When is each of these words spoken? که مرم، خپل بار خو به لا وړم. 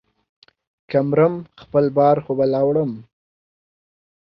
که 0.89 0.99
مرم، 1.09 1.33
خپل 1.61 1.85
بار 1.97 2.17
خو 2.23 2.31
به 2.37 2.45
لا 2.51 2.61
وړم. 2.67 2.91